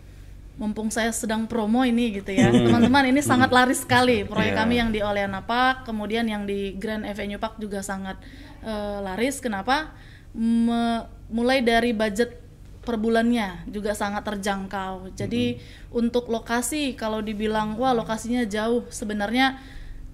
mumpung 0.57 0.89
saya 0.89 1.13
sedang 1.13 1.45
promo 1.45 1.85
ini 1.85 2.17
gitu 2.17 2.33
ya, 2.33 2.49
teman-teman 2.49 3.11
ini 3.11 3.21
sangat 3.21 3.53
laris 3.53 3.85
sekali 3.85 4.25
proyek 4.25 4.55
Iya. 4.55 4.61
kami 4.63 4.75
yang 4.79 4.89
di 4.89 5.05
Oleana 5.05 5.45
Park, 5.45 5.85
kemudian 5.85 6.25
yang 6.25 6.49
di 6.49 6.73
Grand 6.73 7.05
Avenue 7.05 7.37
Park 7.37 7.61
juga 7.61 7.85
sangat 7.85 8.17
eh, 8.63 8.99
laris. 9.03 9.43
Kenapa? 9.43 9.93
Me- 10.33 11.05
mulai 11.27 11.61
dari 11.61 11.91
budget 11.91 12.46
per 12.87 12.97
bulannya 13.03 13.67
juga 13.67 13.93
sangat 13.93 14.23
terjangkau. 14.23 15.11
Jadi 15.19 15.59
untuk 15.91 16.31
lokasi 16.31 16.95
kalau 16.95 17.19
dibilang 17.19 17.75
wah 17.75 17.91
lokasinya 17.91 18.47
jauh, 18.47 18.87
sebenarnya 18.89 19.59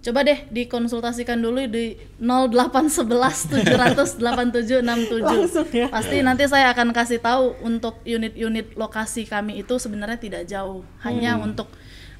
coba 0.02 0.26
deh 0.26 0.48
dikonsultasikan 0.50 1.38
dulu 1.38 1.62
di 1.70 1.94
0811 2.18 3.62
700 3.62 4.18
8767. 4.18 5.22
Langsung 5.22 5.68
ya. 5.70 5.86
Pasti 5.92 6.24
nanti 6.24 6.48
saya 6.50 6.74
akan 6.74 6.90
kasih 6.90 7.22
tahu 7.22 7.54
untuk 7.62 8.02
unit-unit 8.02 8.74
lokasi 8.74 9.28
kami 9.28 9.62
itu 9.62 9.78
sebenarnya 9.78 10.18
tidak 10.18 10.42
jauh, 10.48 10.82
hanya 11.06 11.38
untuk 11.38 11.70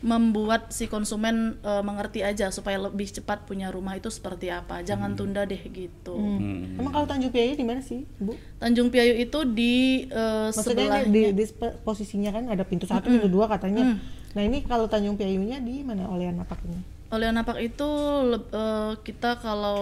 membuat 0.03 0.75
si 0.75 0.91
konsumen 0.91 1.57
eh, 1.63 1.83
mengerti 1.87 2.27
aja 2.27 2.51
supaya 2.51 2.77
lebih 2.77 3.07
cepat 3.09 3.47
punya 3.47 3.71
rumah 3.71 3.95
itu 3.95 4.11
seperti 4.11 4.51
apa. 4.51 4.83
Jangan 4.83 5.15
tunda 5.15 5.47
deh 5.47 5.63
gitu. 5.71 6.19
Hmm. 6.19 6.77
Emang 6.77 6.93
kalau 6.93 7.07
Tanjung 7.07 7.31
Piayu 7.31 7.55
di 7.55 7.63
mana 7.63 7.81
sih, 7.81 8.03
Bu? 8.19 8.35
Tanjung 8.59 8.91
Piayu 8.91 9.15
itu 9.15 9.39
di 9.47 10.07
eh, 10.11 10.51
Maksudnya 10.51 10.91
sebelahnya 10.91 11.07
ini 11.07 11.33
di, 11.33 11.39
di 11.39 11.45
posisinya 11.87 12.31
kan 12.35 12.45
ada 12.51 12.67
pintu 12.67 12.91
satu, 12.91 13.07
pintu 13.07 13.31
dua 13.31 13.47
katanya. 13.47 13.97
Nah 14.35 14.43
ini 14.43 14.67
kalau 14.67 14.91
Tanjung 14.91 15.15
Piayunya 15.15 15.63
di 15.63 15.87
mana 15.87 16.11
Oleana 16.11 16.43
Park 16.43 16.67
ini? 16.67 16.83
Oleana 17.15 17.47
Park 17.47 17.63
itu 17.63 17.89
eh, 18.35 18.93
kita 19.07 19.39
kalau 19.39 19.81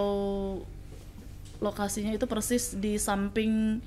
lokasinya 1.61 2.13
itu 2.13 2.25
persis 2.29 2.77
di 2.77 2.97
samping 2.97 3.81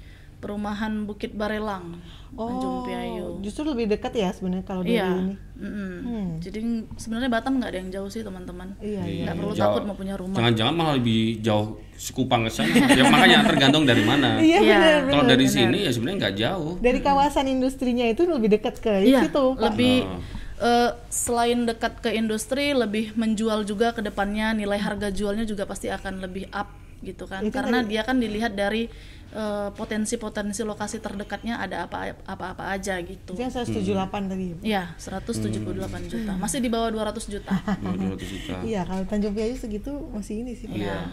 perumahan 0.45 0.93
Bukit 1.03 1.33
Barelang, 1.33 1.97
Tanjung 2.31 2.85
Piayu. 2.85 3.41
justru 3.41 3.65
lebih 3.65 3.89
dekat 3.89 4.13
ya 4.13 4.29
sebenarnya 4.29 4.63
kalau 4.63 4.83
dari 4.83 4.95
Iya. 4.95 5.09
ini. 5.09 5.35
mm-mm. 5.57 5.93
Hmm. 5.99 6.29
Jadi 6.37 6.61
sebenarnya 6.95 7.31
Batam 7.31 7.57
nggak 7.57 7.71
ada 7.71 7.79
yang 7.79 7.91
jauh 7.91 8.09
sih 8.09 8.21
teman-teman. 8.21 8.77
Iya, 8.77 9.03
iya. 9.03 9.25
Nggak 9.25 9.37
perlu 9.39 9.53
Jauh. 9.53 9.65
takut 9.65 9.83
mau 9.85 9.95
punya 9.95 10.15
rumah. 10.15 10.37
Jangan-jangan 10.37 10.75
malah 10.75 10.95
lebih 10.95 11.23
jauh 11.41 11.67
sekupang 11.97 12.45
ke 12.45 12.51
sana. 12.53 12.75
ya 12.91 13.03
makanya 13.07 13.39
tergantung 13.47 13.85
dari 13.85 14.03
mana. 14.03 14.37
Iya 14.43 14.59
Iya. 14.59 14.77
benar. 14.77 15.01
Kalau 15.09 15.25
dari 15.25 15.47
benar. 15.47 15.57
sini 15.57 15.79
ya 15.81 15.91
sebenarnya 15.91 16.19
nggak 16.21 16.37
jauh. 16.37 16.73
dari 16.79 17.01
kawasan 17.01 17.47
industrinya 17.49 18.05
itu 18.05 18.23
lebih 18.27 18.53
dekat 18.53 18.75
ke 18.77 18.93
Iya, 19.03 19.25
situ. 19.25 19.45
Pak. 19.55 19.63
lebih 19.65 19.97
Oh. 20.05 20.21
eh, 20.61 20.91
selain 21.09 21.65
dekat 21.65 21.99
ke 21.99 22.11
industri, 22.13 22.71
lebih 22.71 23.15
menjual 23.15 23.63
juga 23.63 23.91
ke 23.91 24.01
depannya 24.01 24.53
nilai 24.53 24.77
harga 24.77 25.09
jualnya 25.09 25.43
juga 25.43 25.65
pasti 25.65 25.87
akan 25.89 26.19
lebih 26.21 26.51
up 26.51 26.69
gitu 27.01 27.25
kan. 27.25 27.43
Itu 27.43 27.53
Karena 27.53 27.81
tadi- 27.81 27.91
dia 27.91 28.03
kan 28.03 28.17
dilihat 28.17 28.53
dari 28.55 28.87
eh, 29.35 29.69
potensi-potensi 29.75 30.63
lokasi 30.63 31.03
terdekatnya 31.03 31.59
ada 31.59 31.91
apa 31.91 32.15
apa-apa 32.25 32.71
aja 32.71 32.97
gitu. 33.03 33.35
Itu 33.35 33.43
yang 33.43 33.51
178 33.53 34.31
tadi. 34.31 34.45
ya, 34.47 34.55
Bu? 34.55 34.63
Iya, 34.63 34.83
178 34.97 36.07
juta. 36.07 36.33
Masih 36.39 36.59
di 36.63 36.71
bawah 36.71 36.89
200 36.95 37.27
juta. 37.27 37.53
Oh, 37.83 37.95
200 37.99 38.23
juta. 38.23 38.55
Iya, 38.63 38.87
kalau 38.87 39.03
Tanjung 39.11 39.35
Piayu 39.35 39.59
segitu 39.59 39.93
masih 40.15 40.47
ini 40.47 40.55
sih. 40.55 40.71
Iya. 40.71 41.11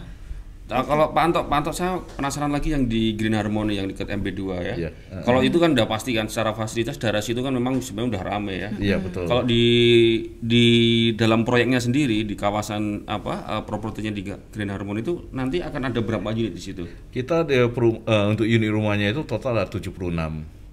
Nah, 0.62 0.80
kalau 0.82 1.10
Pak 1.10 1.22
Anto, 1.22 1.40
Pak 1.44 1.56
Anto 1.58 1.70
saya 1.70 1.96
penasaran 1.98 2.48
lagi 2.48 2.70
yang 2.70 2.86
di 2.86 3.12
Green 3.12 3.34
Harmony 3.34 3.76
yang 3.76 3.86
dekat 3.86 4.08
MB2 4.08 4.42
ya. 4.62 4.74
Iya. 4.78 4.90
Kalau 5.20 5.40
itu 5.40 5.56
kan 5.56 5.72
udah 5.72 5.84
pasti 5.84 6.10
kan 6.10 6.26
secara 6.26 6.52
fasilitas 6.52 6.96
daerah 6.96 7.20
situ 7.20 7.38
kan 7.38 7.50
memang 7.50 7.76
sebenarnya 7.78 8.10
udah 8.10 8.22
rame 8.24 8.54
ya. 8.56 8.70
Iya 8.72 8.96
betul. 8.96 9.26
Kalau 9.26 9.42
di 9.42 9.64
di 10.38 10.66
dalam 11.12 11.42
proyeknya 11.42 11.76
sendiri 11.76 12.22
di 12.22 12.32
kawasan 12.32 13.04
apa 13.04 13.34
eh, 13.50 13.62
propertinya 13.62 14.08
di 14.10 14.22
Green 14.24 14.70
Harmony 14.70 15.02
itu 15.02 15.28
nanti 15.30 15.58
akan 15.58 15.92
ada 15.92 16.00
berapa 16.00 16.30
unit 16.30 16.52
di 16.52 16.62
situ? 16.62 16.88
Kita 17.10 17.42
di 17.42 17.58
perum- 17.68 18.00
eh, 18.02 18.26
untuk 18.26 18.46
unit 18.46 18.70
rumahnya 18.70 19.10
itu 19.10 19.22
total 19.24 19.58
ada 19.58 19.68
76. 19.68 19.92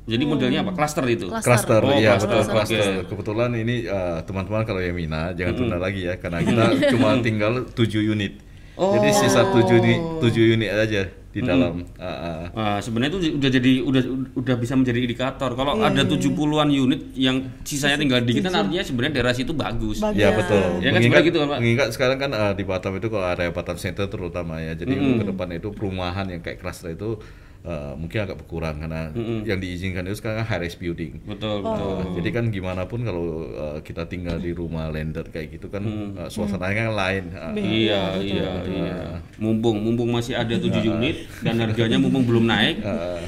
Jadi 0.05 0.23
modelnya 0.23 0.63
apa? 0.63 0.73
Cluster 0.73 1.05
itu. 1.05 1.27
Cluster. 1.27 1.45
Cluster, 1.45 1.81
Oh, 1.83 1.93
iya 1.93 2.15
cluster, 2.15 2.29
betul 2.33 2.43
cluster. 2.49 2.81
oke. 2.95 3.05
Kebetulan 3.09 3.51
ini 3.53 3.75
eh, 3.83 4.19
teman-teman 4.23 4.63
kalau 4.63 4.79
yang 4.79 4.95
Mina 4.95 5.33
jangan 5.33 5.53
tunda 5.53 5.77
lagi 5.77 6.01
ya 6.03 6.15
karena 6.15 6.39
kita 6.39 6.63
cuma 6.95 7.19
tinggal 7.19 7.67
7 7.67 7.75
unit. 8.05 8.47
Jadi 8.79 9.09
sisa 9.11 9.43
7 9.43 9.59
unit 9.75 9.99
7 10.23 10.55
unit 10.55 10.69
aja 10.71 11.03
di 11.29 11.45
dalam. 11.45 11.85
Ah, 12.01 12.09
ah. 12.09 12.41
Nah, 12.57 12.77
sebenarnya 12.81 13.13
itu 13.13 13.37
udah 13.37 13.49
jadi 13.53 13.71
udah 13.85 14.01
udah 14.33 14.55
bisa 14.57 14.73
menjadi 14.73 14.99
indikator. 15.05 15.53
Kalau 15.53 15.77
ada 15.77 16.01
70-an 16.01 16.69
unit 16.73 17.01
yang 17.13 17.37
sisanya 17.61 18.01
tinggal 18.01 18.25
dikit 18.25 18.49
kan 18.49 18.65
artinya 18.65 18.81
sebenarnya 18.81 19.21
daerah 19.21 19.33
situ 19.37 19.53
bagus. 19.53 20.01
Bagus. 20.01 20.17
Ya 20.17 20.33
betul. 20.33 20.81
Ya 20.81 20.89
kan 20.89 20.99
mengingat, 21.05 21.21
gitu 21.29 21.37
kan, 21.37 21.47
Pak? 21.53 21.59
mengingat 21.61 21.87
sekarang 21.93 22.17
kan 22.17 22.31
eh, 22.33 22.53
di 22.57 22.63
Batam 22.65 22.97
itu 22.97 23.07
kalau 23.13 23.25
area 23.29 23.53
Batam 23.53 23.77
Center 23.77 24.09
terutama 24.09 24.57
ya. 24.57 24.73
Jadi 24.73 24.93
untuk 24.97 25.15
ke 25.21 25.25
depan 25.29 25.47
itu 25.53 25.69
perumahan 25.69 26.25
yang 26.33 26.41
kayak 26.41 26.57
cluster 26.57 26.89
itu 26.97 27.21
eh, 27.61 27.93
mungkin 27.93 28.19
agak 28.21 28.37
berkurang 28.37 28.79
karena 28.79 29.11
yang 29.43 29.57
diizinkan 29.57 30.03
itu 30.03 30.17
sekarang 30.17 30.41
high 30.41 30.59
rise 30.59 30.75
building. 30.75 31.19
Betul, 31.23 31.59
betul. 31.59 31.91
Uh, 31.97 32.15
Jadi 32.15 32.29
kan 32.29 32.45
gimana 32.49 32.83
pun 32.83 33.01
kalau 33.01 33.23
uh, 33.47 33.79
kita 33.79 34.05
tinggal 34.05 34.37
di 34.37 34.51
rumah 34.51 34.87
landed 34.87 35.27
kayak 35.27 35.53
gitu 35.53 35.67
kan 35.67 35.83
uh, 36.15 36.27
suasananya 36.27 36.87
kan 36.87 36.95
lain. 36.95 37.23
Uh, 37.31 37.53
Iya, 37.53 38.03
iya, 38.17 38.49
iya. 38.63 38.97
Mumpung 39.35 39.79
mumpung 39.79 40.09
masih 40.09 40.33
ada 40.33 40.53
7 40.53 40.71
unit 40.79 41.15
dan 41.39 41.59
harganya 41.59 41.97
mumpung 41.97 42.23
belum 42.23 42.45
naik, 42.45 42.79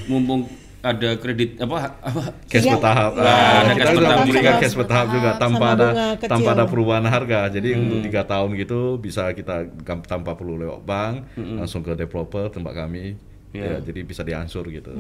mumpung 0.06 0.48
ada 0.82 1.14
kredit 1.14 1.62
apa 1.62 1.94
apa 2.02 2.34
cash 2.50 2.66
Iya. 2.66 2.74
bertahap. 2.74 3.12
Iya, 3.14 3.22
Ah, 3.22 3.54
ada 3.62 3.74
kita 3.78 3.90
bertahap 3.94 4.18
memberikan 4.18 4.42
juga. 4.50 4.62
cash 4.66 4.76
bertahap 4.76 5.08
juga 5.12 5.30
tanpa 5.38 5.66
ada 5.70 5.88
kecil. 6.18 6.30
tanpa 6.34 6.50
ada 6.52 6.66
perubahan 6.66 7.06
harga. 7.06 7.40
Jadi 7.52 7.70
untuk 7.76 8.00
tiga 8.02 8.22
tahun 8.26 8.50
gitu 8.58 8.80
bisa 8.98 9.30
kita 9.32 9.70
tanpa 10.08 10.34
perlu 10.34 10.58
lewat 10.58 10.82
bank 10.82 11.16
langsung 11.38 11.82
ke 11.82 11.94
developer 11.94 12.50
tempat 12.50 12.74
kami. 12.76 13.14
Ya, 13.51 13.84
jadi 13.84 14.00
bisa 14.08 14.24
diansur 14.24 14.67
gitu. 14.72 14.91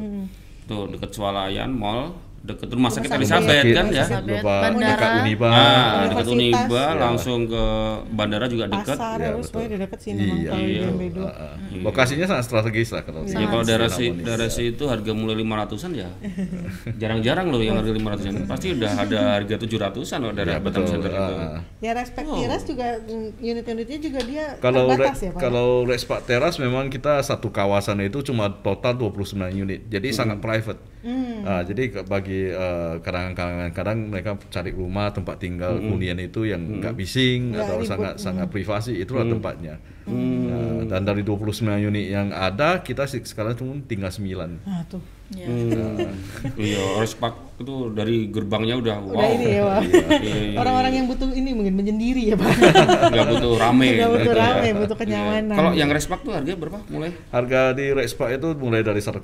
tuh 0.67 0.87
dekat 0.91 1.11
Swalayan 1.11 1.71
Mall, 1.73 2.13
dekat 2.41 2.69
rumah 2.69 2.89
sakit 2.89 3.05
sakit. 3.05 3.21
Elizabeth 3.21 3.69
kan 3.71 3.87
ya. 3.87 4.05
Bandara. 4.41 4.97
dekat 4.97 5.11
Uniba. 5.21 5.45
Ah, 5.45 5.53
Universitas. 5.53 6.09
dekat 6.09 6.27
Uniba 6.27 6.81
Ya. 6.81 6.97
langsung 6.97 7.39
ke 7.45 7.63
bandara 8.11 8.45
juga 8.45 8.65
dekat. 8.65 8.97
Iya, 8.97 9.13
ya, 9.21 9.31
betul. 9.37 9.77
dekat 9.77 9.99
sini 9.99 10.21
Iya, 10.41 10.51
iya. 10.57 10.81
MB2. 10.89 11.17
Uh, 11.17 11.23
uh. 11.23 11.53
Lokasinya 11.81 12.25
sangat 12.25 12.45
strategis 12.45 12.89
lah 12.89 13.01
kalau 13.01 13.21
Ya 13.23 13.45
kalau 13.45 13.61
daerah 13.61 13.87
si 13.87 14.09
daerah 14.11 14.49
si 14.49 14.63
itu 14.71 14.83
harga 14.85 15.11
mulai 15.11 15.37
500-an 15.37 15.91
ya. 15.93 16.09
Jarang-jarang 17.01 17.47
loh 17.47 17.61
yang 17.61 17.77
harga 17.77 17.91
500-an. 17.91 18.33
Pasti 18.45 18.67
udah 18.73 18.91
ada 18.97 19.19
harga 19.37 19.55
700-an 19.57 20.19
loh 20.19 20.31
daerah 20.31 20.51
Ya, 20.51 20.59
Batam 20.59 20.81
betul. 20.81 20.91
Center 20.91 21.11
itu. 21.11 21.33
Ya 21.79 21.91
respect 21.93 22.27
Tiras 22.27 22.63
juga 22.63 22.87
mm, 22.99 23.29
unit-unitnya 23.39 23.97
juga 23.99 24.19
dia 24.21 24.45
Kalau 24.57 24.89
terbatas 24.89 25.17
re- 25.17 25.25
ya 25.25 25.31
Pak. 25.31 25.39
kalau 25.39 25.67
Respak 25.83 26.19
Teras 26.23 26.55
memang 26.57 26.87
kita 26.87 27.21
satu 27.21 27.49
kawasan 27.49 28.01
itu 28.01 28.21
cuma 28.23 28.49
total 28.51 28.97
29 28.97 29.37
unit. 29.55 29.85
Jadi 29.87 30.09
sangat 30.11 30.39
private. 30.39 30.90
Ah, 31.41 31.61
jadi 31.61 31.89
ke- 31.89 32.05
bagi 32.05 32.45
eh, 32.45 32.93
kadang-kadang 33.01 34.07
mereka 34.07 34.37
cari 34.47 34.69
rumah 34.69 35.09
tempat 35.09 35.37
tinggal 35.37 35.75
hunian 35.75 36.17
itu 36.17 36.45
yang 36.45 36.61
nggak 36.77 36.93
bising 36.93 37.51
Nggak 37.51 37.63
atau 37.63 37.75
ribut. 37.75 37.89
sangat 37.89 38.13
sangat 38.17 38.47
privasi 38.47 38.93
itulah 38.95 39.25
tempatnya. 39.25 39.81
Nah, 40.03 40.85
dan 40.87 41.01
dari 41.01 41.21
29 41.21 41.49
unit 41.79 42.05
yang 42.07 42.29
ada 42.29 42.79
kita 42.79 43.05
sekarang 43.05 43.53
cuma 43.53 43.81
tinggal 43.83 44.09
9. 44.09 44.61
Nah 44.61 44.85
tuh. 44.85 45.01
Iya. 45.31 45.47
Hmm. 45.47 46.11
iya, 46.55 46.83
Respak 46.97 47.33
itu 47.55 47.93
dari 47.93 48.25
gerbangnya 48.27 48.73
udah 48.75 48.95
wow. 48.99 49.13
Udah 49.13 49.29
ini 49.31 49.45
ya, 49.47 49.63
Pak. 49.63 49.79
Iya, 49.85 50.17
iya, 50.17 50.35
iya. 50.43 50.57
Orang-orang 50.57 50.93
yang 50.93 51.05
butuh 51.05 51.29
ini 51.29 51.53
mungkin 51.53 51.77
menyendiri 51.77 52.23
ya, 52.25 52.35
Pak. 52.35 52.51
nggak 53.07 53.25
butuh 53.29 53.51
rame. 53.55 53.87
Nggak 53.93 54.09
butuh 54.09 54.23
gitu 54.23 54.31
ya. 54.33 54.41
rame, 54.43 54.69
butuh 54.75 54.97
kenyamanan. 54.97 55.45
Iya. 55.45 55.55
Kalau 55.55 55.71
yang 55.77 55.89
Respak 55.89 56.19
tuh 56.21 56.31
harganya 56.33 56.57
berapa 56.57 56.77
mulai? 56.89 57.11
Harga 57.29 57.61
di 57.71 57.85
Rexpark 57.91 58.31
itu 58.33 58.47
mulai 58.57 58.81
dari 58.81 58.97
1,6 58.97 59.21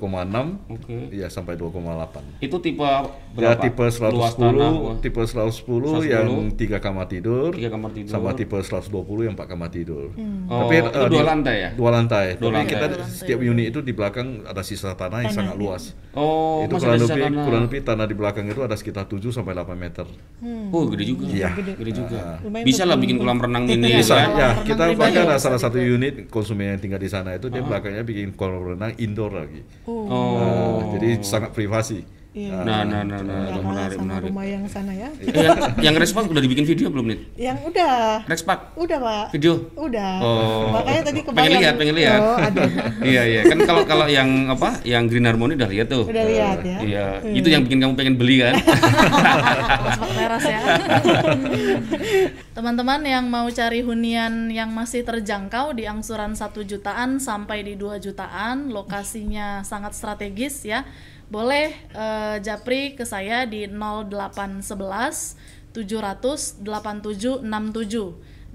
Oke. 0.70 0.96
ya 1.10 1.26
sampai 1.26 1.54
2,8. 1.56 2.38
Itu 2.38 2.56
tipe 2.58 2.78
Ya 2.78 3.02
berapa? 3.34 3.60
tipe 3.60 3.84
Luas 4.08 4.34
tanah, 4.34 4.70
110, 4.70 5.02
tipe 5.02 5.20
110 5.20 6.06
yang 6.06 6.28
3 6.54 6.78
kamar 6.78 7.06
tidur, 7.06 7.50
tiga 7.50 7.68
kamar 7.68 7.90
tidur. 7.90 8.10
sama 8.10 8.30
tipe 8.32 8.54
120 8.54 8.86
yang 9.20 9.34
4 9.34 9.44
kamar 9.46 9.68
tidur. 9.68 10.14
Oh, 10.46 10.62
Tapi 10.62 10.74
itu 10.78 10.88
eh, 10.88 11.08
dua 11.08 11.24
lantai 11.24 11.56
ya? 11.58 11.70
Dua 11.74 11.90
lantai. 11.90 12.26
Dua 12.34 12.48
Tapi 12.48 12.56
lantai. 12.56 12.70
kita 12.70 12.86
Dua 12.86 12.98
lantai. 12.98 13.18
setiap 13.18 13.40
unit 13.40 13.66
itu 13.68 13.80
di 13.80 13.90
belakang 13.90 14.26
ada 14.44 14.62
sisa 14.62 14.94
tanah 14.94 15.26
yang 15.26 15.34
sangat 15.34 15.58
luas. 15.58 15.97
Oh, 16.18 16.66
itu 16.66 16.74
kurang 16.74 16.98
lebih 16.98 17.22
tanah. 17.22 17.44
kurang 17.46 17.62
lebih 17.70 17.80
tanah 17.86 18.06
di 18.10 18.14
belakang 18.18 18.44
itu 18.50 18.60
ada 18.64 18.74
sekitar 18.74 19.06
7 19.06 19.30
sampai 19.30 19.54
8 19.54 19.78
meter. 19.78 20.06
Oh, 20.74 20.88
gede 20.90 21.04
juga. 21.14 21.24
Iya. 21.30 21.50
Gede 21.54 21.92
juga. 21.94 22.42
Lumayan 22.42 22.64
Bisa 22.66 22.82
lah 22.82 22.96
bikin 22.98 23.16
kolam 23.22 23.38
renang 23.38 23.64
mini 23.68 23.86
Iya, 23.86 23.98
Bisa 24.02 24.14
ya. 24.18 24.26
ya, 24.34 24.48
kita 24.66 24.82
bahkan 24.98 25.22
ada 25.30 25.38
salah 25.38 25.60
satu 25.62 25.78
unit 25.78 26.26
konsumen 26.26 26.74
yang 26.74 26.80
tinggal 26.82 26.98
di 26.98 27.06
sana 27.06 27.38
itu 27.38 27.46
dia 27.46 27.62
belakangnya 27.62 28.02
bikin 28.02 28.34
kolam 28.34 28.74
renang 28.74 28.98
indoor 28.98 29.30
lagi. 29.30 29.62
Oh. 29.86 30.08
Nah, 30.10 30.98
jadi 30.98 31.22
sangat 31.22 31.54
privasi. 31.54 32.17
Iya. 32.38 32.62
Nah, 32.62 32.86
nah, 32.86 33.02
nah, 33.02 33.18
nah, 33.18 33.50
kalah 33.50 33.66
menarik, 33.66 33.96
sama 33.98 34.06
menarik. 34.06 34.28
rumah 34.30 34.46
yang 34.46 34.62
sana 34.70 34.92
ya. 34.94 35.10
Eh, 35.18 35.34
yang, 35.42 35.58
yang 35.82 35.94
Respak 35.98 36.30
udah 36.30 36.38
dibikin 36.38 36.62
video 36.62 36.86
belum 36.86 37.10
nih? 37.10 37.18
Yang 37.34 37.58
udah, 37.66 38.22
Respak 38.30 38.78
udah 38.78 38.98
Pak. 39.02 39.26
video. 39.34 39.66
Udah. 39.74 40.12
Oh. 40.22 40.70
Makanya 40.78 41.02
tadi 41.02 41.20
kebayang. 41.26 41.42
Pengen 41.42 41.58
lihat, 41.58 41.74
pengen 41.74 41.94
lihat. 41.98 42.20
Oh, 42.22 42.38
ada. 42.38 42.62
iya 43.10 43.22
iya 43.26 43.40
kan 43.42 43.58
kalau 43.66 43.82
kalau 43.82 44.06
yang 44.06 44.46
apa 44.46 44.78
yang 44.86 45.10
Green 45.10 45.26
Harmony 45.26 45.58
udah 45.58 45.66
lihat 45.66 45.90
tuh. 45.90 46.06
Udah 46.06 46.24
lihat 46.30 46.58
ya. 46.62 46.78
Iya, 46.78 47.06
itu 47.34 47.48
yang 47.50 47.66
bikin 47.66 47.82
kamu 47.82 47.98
pengen 47.98 48.14
beli 48.14 48.38
kan? 48.38 48.54
Respak 49.90 50.10
teras 50.14 50.44
ya. 50.46 50.60
Teman-teman 52.54 53.02
yang 53.02 53.26
mau 53.26 53.50
cari 53.50 53.82
hunian 53.82 54.46
yang 54.54 54.70
masih 54.70 55.02
terjangkau 55.02 55.74
di 55.74 55.90
angsuran 55.90 56.38
1 56.38 56.54
jutaan 56.62 57.18
sampai 57.18 57.66
di 57.66 57.74
2 57.74 57.98
jutaan, 57.98 58.70
lokasinya 58.70 59.66
sangat 59.66 59.98
strategis 59.98 60.62
ya. 60.62 60.86
Boleh 61.28 61.76
eh, 61.92 62.36
japri 62.40 62.96
ke 62.96 63.04
saya 63.04 63.44
di 63.44 63.68
0811 63.68 65.36
700 65.76 66.64
8767 66.64 67.44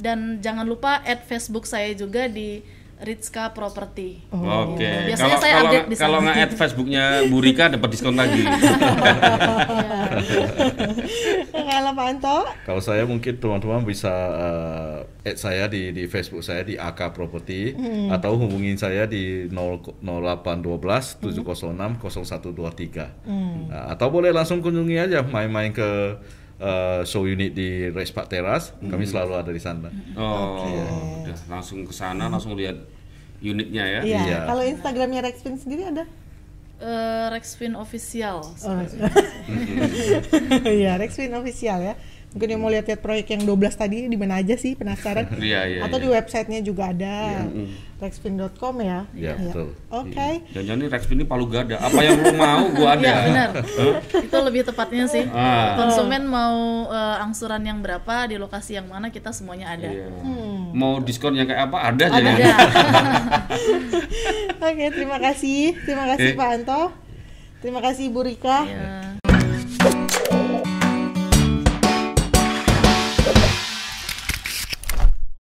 dan 0.02 0.42
jangan 0.42 0.66
lupa 0.66 1.06
add 1.06 1.22
Facebook 1.30 1.70
saya 1.70 1.94
juga 1.94 2.26
di 2.26 2.66
Ritska 3.04 3.52
Property. 3.52 4.24
Oke. 4.32 4.88
Biasanya 5.12 5.36
Kalau 5.36 5.44
saya 5.44 5.54
kalau 5.60 5.68
update 5.68 5.88
di 5.92 5.96
kalau 6.00 6.20
sana. 6.24 6.32
nge-add 6.32 6.52
Facebooknya 6.56 7.04
Bu 7.28 7.38
Rika 7.44 7.66
dapat 7.68 7.90
diskon 7.92 8.16
lagi. 8.16 8.44
Kalau 11.74 11.92
Pak 11.98 12.06
Anto, 12.06 12.38
Kalau 12.64 12.82
saya 12.82 13.04
mungkin 13.04 13.34
teman-teman 13.42 13.84
bisa 13.84 14.14
uh, 14.14 15.28
add 15.28 15.38
saya 15.38 15.68
di 15.68 15.92
di 15.92 16.08
Facebook 16.08 16.46
saya 16.46 16.64
di 16.64 16.80
AK 16.80 17.12
Property 17.12 17.76
atau 18.08 18.40
hubungin 18.40 18.80
saya 18.80 19.04
di 19.10 19.50
0 19.52 20.00
0812 20.00 21.20
706 21.20 22.00
0123. 22.00 23.28
Nah, 23.68 23.84
atau 23.92 24.08
boleh 24.14 24.32
langsung 24.32 24.64
kunjungi 24.64 24.96
aja 24.96 25.20
main-main 25.26 25.74
ke 25.76 25.90
uh, 26.64 27.02
show 27.04 27.28
unit 27.28 27.52
di 27.52 27.92
Respak 27.92 28.32
Teras. 28.32 28.72
Kami 28.80 29.04
selalu 29.04 29.34
ada 29.36 29.52
di 29.52 29.60
sana. 29.60 29.92
Oh, 30.16 30.64
udah 31.28 31.38
langsung 31.52 31.84
ke 31.84 31.92
sana 31.92 32.32
langsung 32.32 32.56
lihat 32.56 32.80
unitnya 33.44 33.84
ya. 33.84 34.02
iya. 34.08 34.20
Iya. 34.24 34.40
Kalau 34.48 34.64
Instagramnya 34.64 35.20
Rexpin 35.28 35.60
sendiri 35.60 35.92
ada? 35.92 36.08
Eh, 36.84 37.26
Rexpin 37.32 37.76
official. 37.80 38.44
Oh. 38.44 38.76
Iya, 40.68 41.00
Rexpin 41.00 41.32
official 41.32 41.80
ya. 41.80 41.94
Mungkin 42.34 42.50
yang 42.50 42.62
mau 42.62 42.74
lihat-lihat 42.74 42.98
proyek 42.98 43.30
yang 43.30 43.46
12 43.46 43.78
tadi 43.78 43.98
di 44.10 44.18
mana 44.18 44.42
aja 44.42 44.58
sih 44.58 44.74
penasaran? 44.74 45.30
Iya, 45.38 45.62
iya, 45.70 45.80
Atau 45.86 46.02
iya. 46.02 46.04
di 46.04 46.10
websitenya 46.10 46.60
juga 46.62 46.90
ada. 46.90 47.46
Rexpin.com 48.02 48.76
ya. 48.82 49.06
Iya, 49.14 49.34
betul. 49.38 49.68
Oke. 49.88 50.30
Jangan-jangan 50.52 50.80
ini 50.82 50.88
Rex 50.90 51.02
ini 51.08 51.24
palu 51.24 51.46
gada. 51.46 51.78
Apa 51.78 52.00
yang 52.02 52.20
lu 52.20 52.34
mau 52.36 52.68
gua 52.74 52.98
ada. 52.98 53.06
Iya 53.06 53.16
benar. 53.24 53.50
Itu 54.20 54.38
lebih 54.42 54.62
tepatnya 54.66 55.06
sih. 55.08 55.24
Ah. 55.30 55.78
Konsumen 55.78 56.26
mau 56.26 56.58
eh, 56.90 57.24
angsuran 57.24 57.64
yang 57.64 57.80
berapa 57.80 58.28
di 58.28 58.36
lokasi 58.36 58.76
yang 58.76 58.90
mana 58.90 59.08
kita 59.08 59.32
semuanya 59.32 59.72
ada. 59.72 59.88
Iya. 59.88 60.10
Mau 60.74 61.00
diskon 61.00 61.38
yang 61.38 61.46
kayak 61.46 61.70
apa 61.70 61.78
ada 61.86 62.06
aja. 62.10 62.18
Ada. 62.18 62.32
ya. 62.36 62.56
Oke, 64.68 64.86
terima 64.92 65.18
kasih. 65.22 65.78
Terima 65.86 66.06
kasih 66.12 66.34
Eh. 66.34 66.36
Pak 66.36 66.50
Anto. 66.50 66.82
Terima 67.62 67.80
kasih 67.80 68.12
Bu 68.12 68.26
Rika. 68.26 68.58
Ya. 68.66 69.13